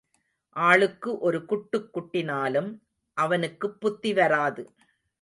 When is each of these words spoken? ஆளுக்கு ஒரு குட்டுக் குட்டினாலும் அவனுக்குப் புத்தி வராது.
ஆளுக்கு 0.55 1.19
ஒரு 1.19 1.45
குட்டுக் 1.45 1.97
குட்டினாலும் 1.97 2.79
அவனுக்குப் 3.17 3.81
புத்தி 3.81 4.13
வராது. 4.13 4.63